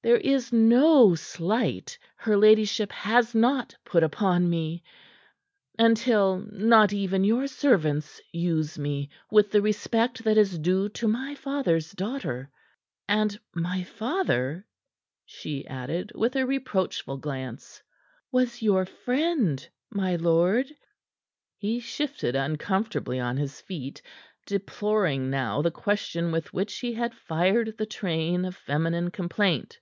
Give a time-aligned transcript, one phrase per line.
[0.00, 4.84] "There is no slight her ladyship has not put upon me,
[5.76, 11.34] until not even your servants use me with the respect that is due to my
[11.34, 12.48] father's daughter.
[13.08, 14.64] And my father,"
[15.26, 17.82] she added, with a reproachful glance,
[18.30, 20.68] "was your friend, my lord."
[21.58, 24.00] He shifted uncomfortably on his feet,
[24.46, 29.76] deploring now the question with which he had fired the train of feminine complaint.